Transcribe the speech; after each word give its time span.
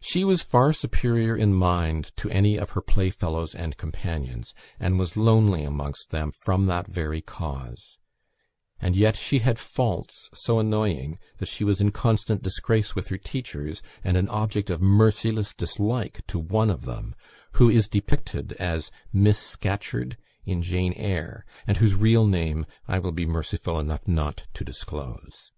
She 0.00 0.24
was 0.24 0.42
far 0.42 0.72
superior 0.72 1.36
in 1.36 1.54
mind 1.54 2.10
to 2.16 2.28
any 2.30 2.56
of 2.56 2.70
her 2.70 2.80
play 2.80 3.10
fellows 3.10 3.54
and 3.54 3.76
companions, 3.76 4.52
and 4.80 4.98
was 4.98 5.16
lonely 5.16 5.62
amongst 5.62 6.10
them 6.10 6.32
from 6.32 6.66
that 6.66 6.88
very 6.88 7.20
cause; 7.22 8.00
and 8.80 8.96
yet 8.96 9.16
she 9.16 9.38
had 9.38 9.56
faults 9.60 10.28
so 10.34 10.58
annoying 10.58 11.20
that 11.38 11.46
she 11.46 11.62
was 11.62 11.80
in 11.80 11.92
constant 11.92 12.42
disgrace 12.42 12.96
with 12.96 13.06
her 13.06 13.18
teachers, 13.18 13.82
and 14.02 14.16
an 14.16 14.28
object 14.30 14.68
of 14.68 14.82
merciless 14.82 15.52
dislike 15.54 16.26
to 16.26 16.40
one 16.40 16.68
of 16.68 16.84
them, 16.84 17.14
who 17.52 17.70
is 17.70 17.86
depicted 17.86 18.52
as 18.54 18.90
"Miss 19.12 19.38
Scatcherd" 19.38 20.16
in 20.44 20.60
"Jane 20.60 20.92
Eyre," 20.94 21.46
and 21.68 21.76
whose 21.76 21.94
real 21.94 22.26
name 22.26 22.66
I 22.88 22.98
will 22.98 23.12
be 23.12 23.26
merciful 23.26 23.78
enough 23.78 24.08
not 24.08 24.42
to 24.54 24.64
disclose. 24.64 25.52